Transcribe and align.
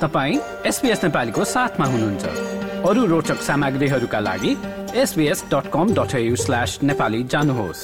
तपाईँ 0.00 0.38
एसपिएस 0.66 1.04
नेपालीको 1.04 1.44
साथमा 1.44 1.86
हुनुहुन्छ। 1.86 2.24
अरू 2.84 3.04
रोचक 3.06 3.40
सामग्रीहरूका 3.40 4.20
लागि 4.20 4.52
SBS 4.94 5.44
dot 5.44 5.70
com 5.72 5.94
dot 5.94 6.12
slash 6.36 6.78
Nepali 6.82 7.22
जानुहोस्। 7.24 7.82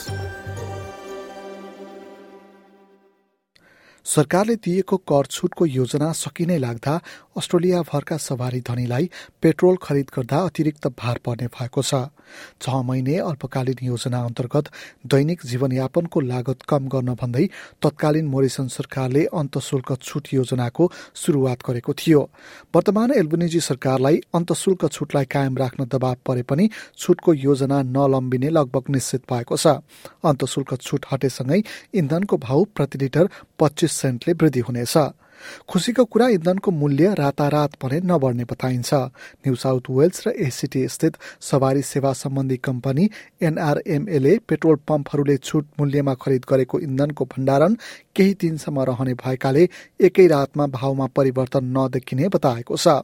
सरकारले 4.04 4.56
दिएको 4.56 4.96
कर 5.08 5.26
छुटको 5.26 5.66
योजना 5.66 6.12
सकिनै 6.12 6.58
लाग्दा 6.58 7.00
अस्ट्रेलिया 7.36 7.80
भरका 7.82 8.16
सवारी 8.18 8.60
धनीलाई 8.60 9.08
पेट्रोल 9.42 9.76
खरिद 9.82 10.10
गर्दा 10.16 10.38
अतिरिक्त 10.44 10.86
भार 10.94 11.18
पर्ने 11.24 11.46
भएको 11.48 11.82
छ। 11.82 11.94
छ 12.60 12.68
महिने 12.84 13.16
अल्पकालीन 13.20 13.80
योजना 13.82 14.18
अन्तर्गत 14.22 14.68
दैनिक 15.06 15.40
जीवनयापनको 15.44 16.20
लागत 16.22 16.62
कम 16.68 16.88
गर्न 16.88 17.14
भन्दै 17.14 17.46
तत्कालीन 17.82 18.26
मोरिसन 18.26 18.68
सरकारले 18.68 19.24
अन्तशुल्क 19.34 19.96
छुट 20.02 20.28
योजनाको 20.34 20.90
शुरूआत 21.14 21.58
गरेको 21.66 21.92
थियो। 21.94 22.20
वर्तमान 22.74 23.10
एल्बुनिजी 23.12 23.60
सरकारलाई 23.62 24.20
अन्तशुल्क 24.34 24.88
छुटलाई 24.88 25.24
कायम 25.24 25.56
राख्न 25.56 25.88
दबाव 25.88 26.16
परे 26.26 26.42
पनि 26.42 26.68
छुटको 26.98 27.34
योजना 27.38 27.82
नलम्बिने 27.88 28.48
लगभग 28.50 28.84
निश्चित 28.90 29.22
भएको 29.32 29.56
छ। 29.56 29.66
अन्तशुल्क 30.24 30.76
छुट 30.80 31.06
हटेसँगै 31.12 31.62
इन्धनको 31.94 32.36
भाउ 32.38 32.64
प्रति 32.76 32.98
लिटर 32.98 33.28
पच्चिस 33.58 33.92
सेन्टले 33.92 34.32
वृद्धि 34.34 34.60
हुनेछ। 34.60 34.96
खुसीको 35.68 36.04
कुरा 36.04 36.28
इन्धनको 36.28 36.70
मूल्य 36.72 37.14
रातारात 37.14 37.72
भने 37.82 38.00
नबढ्ने 38.02 38.44
बताइन्छ। 38.44 38.94
न्यू 38.94 39.54
साउथ 39.54 39.90
वेल्स 39.90 40.26
र 40.26 40.30
एसिटी 40.38 40.86
स्थित 40.88 41.16
सवारी 41.40 41.82
सेवा 41.84 42.12
सम्बन्धी 42.14 42.56
कम्पनी 42.64 43.08
एनआरएमएले 43.42 44.38
पेट्रोल 44.48 44.76
पम्पहरूले 44.88 45.36
छुट 45.38 45.66
मूल्यमा 45.80 46.14
खरिद 46.14 46.44
गरेको 46.50 46.78
इन्धनको 46.80 47.24
भण्डारण 47.32 47.76
केही 48.16 48.34
दिनसम्म 48.40 48.80
रहने 48.82 49.14
भएकाले 49.14 49.68
एकै 50.00 50.26
रातमा 50.26 50.66
भावमा 50.72 51.06
परिवर्तन 51.16 51.72
नदेखिने 51.78 52.28
बताएको 52.28 52.76
छ। 52.76 53.02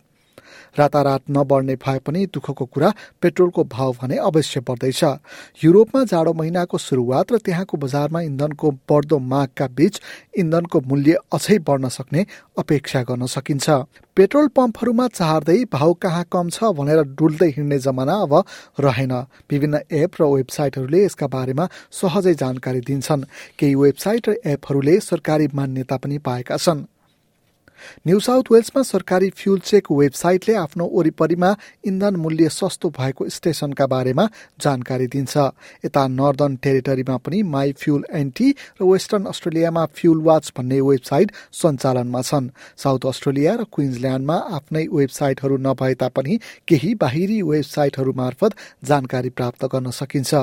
रातारात 0.78 1.22
नबढ्ने 1.30 1.76
भए 1.76 1.98
पनि 1.98 2.26
दुःखको 2.34 2.64
कुरा 2.64 2.92
पेट्रोलको 3.22 3.64
भाव 3.66 3.92
भने 4.02 4.16
अवश्य 4.18 4.60
बढ्दैछ। 4.60 5.04
युरोपमा 5.62 6.04
जाडो 6.04 6.32
महिनाको 6.32 6.78
सुरुवात 6.78 7.32
र 7.32 7.38
त्यहाँको 7.38 7.76
बजारमा 7.76 8.20
इन्धनको 8.20 8.70
बढ्दो 8.90 9.18
मागका 9.18 9.66
बीच 9.68 10.00
इन्धनको 10.38 10.80
मूल्य 10.80 11.16
अझै 11.32 11.58
बढ्न 11.58 11.88
सक्ने 11.88 12.26
अपेक्षा 12.58 13.02
गर्न 13.02 13.26
सकिन्छ। 13.28 13.70
पेट्रोल 14.16 14.48
पम्पहरूमा 14.50 15.06
चाहर्दै 15.08 15.58
भाउ 15.72 15.92
कहाँ 15.94 16.24
कम 16.32 16.48
छ 16.50 16.74
भनेर 16.74 17.02
डुल्दै 17.14 17.48
हिँड्ने 17.56 17.78
जमाना 17.78 18.14
अब 18.22 18.34
रहेन। 18.80 19.12
विभिन्न 19.50 19.80
एप 19.92 20.20
र 20.20 20.24
वेबसाइटहरूले 20.26 21.04
यसका 21.04 21.26
बारेमा 21.26 21.68
सहजै 21.92 22.34
जानकारी 22.34 22.80
दिन्छन्। 22.80 23.24
केही 23.58 23.74
वेबसाइट 23.74 24.28
र 24.28 24.36
एपहरूले 24.44 24.98
सरकारी 25.00 25.48
मान्यता 25.54 25.96
पनि 25.96 26.18
पाएका 26.18 26.56
छन्। 26.56 26.97
न्यू 28.06 28.18
साउथ 28.20 28.52
वेल्समा 28.52 28.82
सरकारी 28.82 29.30
फ्युल 29.30 29.58
चेक 29.60 29.90
वेबसाइटले 29.92 30.54
आफ्नो 30.56 30.86
वरिपरिमा 30.94 31.50
इन्धन 31.86 32.16
मूल्य 32.16 32.48
सस्तो 32.50 32.90
भएको 32.90 33.28
स्टेशनका 33.28 33.86
बारेमा 33.86 34.28
जानकारी 34.60 35.06
दिन्छ। 35.06 35.36
यता 35.84 36.06
नर्दर्न 36.10 36.56
टेरिटरीमा 36.56 37.16
पनि 37.18 37.42
माई 37.44 37.72
फ्युल 37.72 38.04
एन्टी 38.12 38.50
र 38.80 38.84
वेस्टर्न 38.84 39.24
अस्ट्रेलियामा 39.26 39.84
फ्युल 39.94 40.22
वाच 40.22 40.52
भन्ने 40.56 40.80
वेबसाइट 40.80 41.32
सञ्चालनमा 41.54 42.22
छन्। 42.22 42.50
साउथ 42.76 43.06
अस्ट्रेलिया 43.06 43.54
र 43.54 43.64
क्विन्सल्यान्डमा 43.72 44.36
आफ्नै 44.56 44.86
वेबसाइटहरू 44.92 45.56
नभए 45.56 45.94
तापनि 45.94 46.38
केही 46.68 46.94
बाहिरी 46.94 47.40
वेबसाइटहरू 47.44 48.12
मार्फत 48.16 48.52
जानकारी 48.84 49.30
प्राप्त 49.30 49.64
गर्न 49.64 49.90
सकिन्छ। 49.90 50.34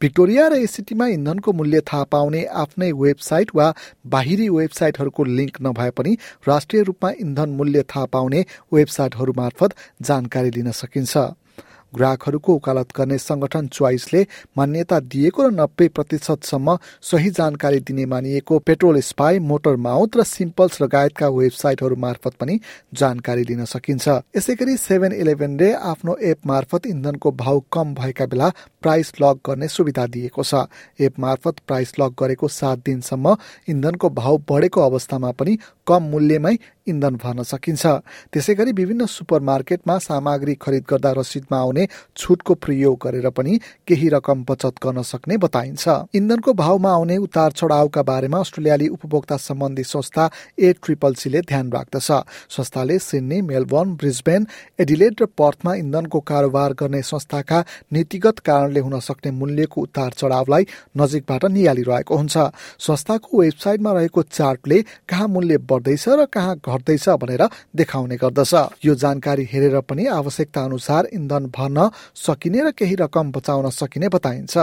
भिक्टोरिया 0.00 0.46
र 0.48 0.60
एसिटीमा 0.60 1.06
इन्धनको 1.08 1.52
मूल्य 1.52 1.80
थाहा 1.88 2.04
पाउने 2.12 2.44
आफ्नै 2.62 2.90
वेबसाइट 2.98 3.50
वा 3.54 3.66
बाहिरी 4.06 4.48
वेबसाइटहरूको 4.50 5.24
लिङ्क 5.24 5.60
नभए 5.62 5.90
पनि 5.96 6.16
राष्ट्रिय 6.48 6.82
रूपमा 6.82 7.10
इन्धन 7.20 7.50
मूल्य 7.58 7.82
थाहा 7.90 8.06
पाउने 8.06 8.44
वेबसाइटहरू 8.72 9.32
मार्फत 9.36 9.74
जानकारी 10.02 10.50
लिन 10.50 10.70
सकिन्छ। 10.74 11.16
ग्राहकहरूको 11.92 12.54
वकालत 12.54 12.88
गर्ने 12.96 13.18
संगठन 13.18 13.66
च्वाइसले 13.68 14.26
मान्यता 14.58 14.98
दिएको 15.08 15.42
र 15.42 15.50
नब्बे 15.52 15.88
प्रतिशतसम्म 15.88 16.76
सही 17.02 17.30
जानकारी 17.30 17.80
दिने 17.80 18.06
मानिएको 18.06 18.58
पेट्रोल 18.60 19.00
स्पाई 19.02 19.38
मोटर 19.40 19.76
माउथ 19.78 20.16
र 20.16 20.22
सिम्पल्स 20.26 20.80
लगायतका 20.82 21.28
वेबसाइटहरू 21.30 21.96
मार्फत 21.96 22.34
पनि 22.40 22.58
जानकारी 22.94 23.44
लिन 23.44 23.64
सकिन्छ। 23.66 24.08
यसै 24.36 24.54
गरी 24.54 24.76
सेभेन 24.78 25.12
इलेभेनले 25.14 25.72
आफ्नो 25.92 26.16
एप 26.22 26.46
मार्फत 26.46 26.86
इन्धनको 26.86 27.32
भाउ 27.34 27.60
कम 27.72 27.94
भएका 27.94 28.26
बेला 28.26 28.48
प्राइस 28.82 29.12
लक 29.22 29.40
गर्ने 29.46 29.68
सुविधा 29.68 30.06
दिएको 30.08 30.42
छ। 30.42 30.66
एप 31.00 31.18
मार्फत 31.18 31.58
प्राइस 31.66 31.92
लक 32.00 32.14
गरेको 32.20 32.48
सात 32.50 32.78
दिनसम्म 32.86 33.36
इन्धनको 33.68 34.10
भाउ 34.12 34.38
बढेको 34.50 34.80
अवस्थामा 34.80 35.30
पनि 35.32 35.58
कम 35.86 36.02
मूल्यमै 36.10 36.56
इन्धन 36.88 37.16
भर्न 37.16 37.42
सकिन्छ। 37.44 37.86
त्यसै 38.32 38.54
गरी 38.54 38.72
विभिन्न 38.72 39.06
सुपर 39.06 39.40
मार्केटमा 39.42 39.98
सामग्री 39.98 40.54
खरिद 40.56 40.84
गर्दा 40.90 41.12
रसिदमा 41.18 41.58
आउने 41.58 41.77
छुटको 42.16 42.54
प्रयोग 42.56 42.98
गरेर 43.02 43.28
पनि 43.30 43.58
केही 43.88 44.08
रकम 44.08 44.44
बचत 44.44 44.74
गर्न 44.84 45.02
सक्ने 45.04 45.36
बताइन्छ। 45.38 45.88
इन्धनको 46.14 46.52
भावमा 46.54 46.92
आउने 46.92 47.16
उतार 47.18 47.52
चढावका 47.52 48.02
बारेमा 48.02 48.38
अस्ट्रेलियाली 48.38 48.88
उपभोक्ता 48.88 49.36
सम्बन्धी 49.38 49.84
संस्था 49.84 50.30
ए 50.58 50.72
ट्रिपल 50.82 51.14
सीले 51.14 51.40
ध्यान 51.42 51.72
राख्दछ। 51.72 52.10
संस्थाले 52.50 52.98
सिडनी 52.98 53.40
मेलबर्न 53.42 53.94
ब्रिजबेन 53.96 54.46
एडिलेड 54.80 55.22
र 55.22 55.26
पर्थमा 55.38 55.74
इन्धनको 55.76 56.20
कारोबार 56.22 56.72
गर्ने 56.74 57.02
संस्थाका 57.04 57.64
नीतिगत 57.92 58.38
कारणले 58.40 58.80
हुन 58.80 58.98
सक्ने 59.00 59.30
मूल्यको 59.32 59.80
उतार 59.82 60.10
चढावलाई 60.18 60.66
नजिकबाट 60.96 61.44
निहालिरहेको 61.46 62.16
हुन्छ। 62.16 62.36
संस्थाको 62.78 63.40
वेबसाइटमा 63.40 63.92
रहेको 63.92 64.22
चार्टले 64.24 64.82
कहाँ 65.08 65.28
मूल्य 65.28 65.58
बढ्दैछ 65.60 66.08
र 66.10 66.24
कहाँ 66.28 66.56
घट्दैछ 66.58 67.08
भनेर 67.18 67.42
देखाउने 67.76 68.16
गर्दछ। 68.16 68.54
यो 68.84 68.94
जानकारी 68.94 69.44
हेरेर 69.52 69.80
पनि 69.80 70.06
आवश्यकता 70.08 70.64
अनुसार 70.64 71.06
इन्धन 71.12 71.46
भर्न 71.68 71.90
सकिने 72.16 72.60
र 72.60 72.70
केही 72.72 72.94
रकम 72.94 73.32
बचाउन 73.32 73.70
सकिने 73.70 74.08
बताइन्छ। 74.08 74.56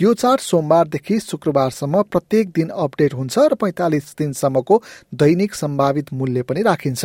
यो 0.00 0.14
चार्ट 0.14 0.40
सोमबारदेखि 0.40 1.18
शुक्रबारसम्म 1.20 2.02
प्रत्येक 2.04 2.50
दिन 2.52 2.68
अपडेट 2.68 3.14
हुन्छ 3.14 3.38
र 3.38 3.54
पैँतालिस 3.54 4.14
दिनसम्मको 4.18 4.82
दैनिक 5.14 5.54
सम्भावित 5.54 6.12
मूल्य 6.12 6.42
पनि 6.42 6.62
राखिन्छ। 6.62 7.04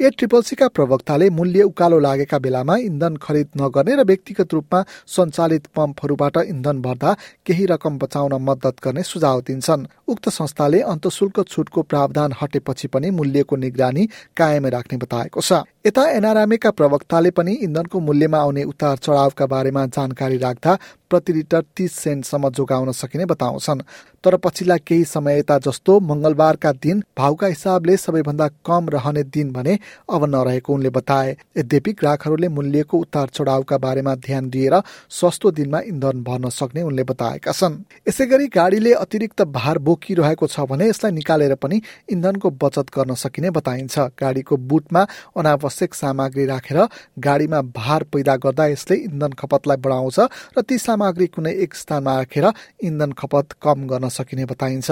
ए 0.00 0.10
ट्रिपल 0.10 0.42
सीका 0.42 0.68
प्रवक्ताले 0.68 1.30
मूल्य 1.30 1.62
उकालो 1.64 1.98
लागेका 1.98 2.38
बेलामा 2.38 2.76
इन्धन 2.82 3.16
खरिद 3.22 3.48
नगर्ने 3.60 3.94
र 3.94 4.04
व्यक्तिगत 4.04 4.54
रूपमा 4.54 4.82
सञ्चालित 5.06 5.66
पम्पहरूबाट 5.76 6.36
इन्धन 6.46 6.82
भर्दा 6.82 7.16
केही 7.46 7.66
रकम 7.66 7.98
बचाउन 7.98 8.34
मद्दत 8.40 8.76
गर्ने 8.84 9.02
सुझाव 9.02 9.40
दिन्छन्। 9.40 9.86
उक्त 10.08 10.28
संस्थाले 10.30 10.80
अन्तशुल्क 10.88 11.44
छुटको 11.48 11.82
प्रावधान 11.82 12.34
हटेपछि 12.42 12.88
पनि 12.88 13.10
मूल्यको 13.10 13.56
निगरानी 13.56 14.06
कायमै 14.36 14.70
राख्ने 14.70 14.98
बताएको 14.98 15.40
छ। 15.40 15.62
यता 15.86 16.04
एनआरएमएका 16.10 16.70
प्रवक्ताले 16.70 17.30
पनि 17.30 17.52
इन्धनको 17.64 18.00
मूल्यमा 18.00 18.38
आउने 18.38 18.62
उतार 18.64 18.96
चढावका 18.98 19.46
बारेमा 19.46 19.86
जानकारी 19.88 20.36
राख्दा 20.38 20.72
प्रति 21.10 21.32
लिटर 21.32 21.62
तीस 21.76 21.92
सेन्टसम्म 21.94 22.50
जोगाउन 22.50 22.92
सकिने 22.92 23.26
बताउँछन्। 23.26 23.82
तर 24.24 24.36
पछिल्ला 24.36 24.76
केही 24.78 25.04
समय 25.04 25.38
यता 25.38 25.58
जस्तो 25.58 25.98
मंगलबारका 26.00 26.72
दिन 26.74 27.02
भाउका 27.18 27.46
हिसाबले 27.46 27.96
सबैभन्दा 27.96 28.48
कम 28.66 28.88
रहने 28.88 29.22
दिन 29.24 29.52
भने 29.52 29.78
अब 30.10 30.24
नरहेको 30.26 30.74
उनले 30.74 30.90
बताए। 30.90 31.36
यद्यपि 31.56 31.92
ग्राहकहरूले 31.92 32.48
मूल्यको 32.48 32.98
उतार 32.98 33.28
चढावका 33.28 33.78
बारेमा 33.78 34.14
ध्यान 34.16 34.48
दिएर 34.50 34.74
सस्तो 35.10 35.50
दिनमा 35.50 35.80
इन्धन 35.88 36.22
भर्न 36.22 36.48
सक्ने 36.50 36.82
उनले 36.82 37.04
बताएका 37.04 37.52
छन्। 37.52 37.78
यसै 38.08 38.26
गरी 38.26 38.46
गाडीले 38.48 38.92
अतिरिक्त 38.94 39.42
भार 39.48 39.78
बोकिरहेको 39.78 40.46
छ 40.46 40.60
भने 40.66 40.88
यसलाई 40.88 41.12
निकालेर 41.12 41.54
पनि 41.54 41.80
इन्धनको 42.10 42.50
बचत 42.58 42.90
गर्न 42.90 43.14
सकिने 43.16 43.50
बताइन्छ। 43.50 43.98
गाडीको 44.18 44.56
बुटमा 44.58 45.06
अनावश्यक 45.36 45.94
सामग्री 45.94 46.46
राखेर 46.46 46.78
गाडीमा 47.18 47.60
भार 47.70 48.02
पैदा 48.12 48.36
गर्दा 48.36 48.66
यसले 48.66 48.96
इन्धन 49.06 49.32
खपतलाई 49.38 49.76
बढाउँछ 49.78 50.18
र 50.58 50.62
ती 50.68 50.78
सामग्री 50.98 51.26
कुनै 51.26 51.52
एक 51.62 51.74
स्थानमा 51.74 52.12
राखेर 52.16 52.46
इन्धन 52.82 53.12
खपत 53.12 53.52
कम 53.62 53.86
गर्न 53.86 54.08
सकिने 54.10 54.44
बताइन्छ। 54.44 54.90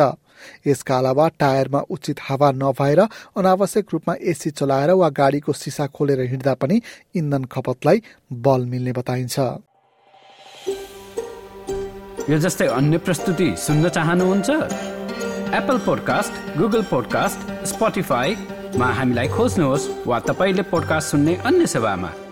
यसका 0.66 0.98
अलावा 0.98 1.26
टायरमा 1.40 1.80
उचित 1.90 2.19
हावा 2.22 2.50
नभएर 2.52 3.00
अनावश्यक 3.36 3.86
रूपमा 3.92 4.14
एसी 4.22 4.50
चलाएर 4.50 4.90
वा 4.92 5.08
गाडीको 5.10 5.52
सिसा 5.52 5.86
खोलेर 5.86 6.20
हिँड्दा 6.30 6.54
पनि 6.54 6.80
इन्धन 7.14 7.44
खपतलाई 7.44 8.02
बल 8.32 8.66
मिल्ने 8.66 8.92
बताइन्छ। 8.92 9.38
यो 12.30 12.38
जस्तै 12.38 12.66
अन्य 12.66 12.98
प्रस्तुति 12.98 13.48
सुन्न 13.58 13.88
चाहनुहुन्छ? 13.88 14.50
एप्पल 15.58 15.78
पोडकास्ट 15.78 16.58
गुगल 16.58 16.82
पोडकास्ट 16.82 17.66
स्पोटिफाईमा 17.66 18.88
हामीलाई 18.92 19.28
खोज्नुहोस् 19.28 19.90
वा 20.06 20.19
तपाईँले 20.28 20.62
पोडकास्ट 20.70 21.10
सुन्ने 21.10 21.34
अन्य 21.46 21.66
सेवामा। 21.66 22.25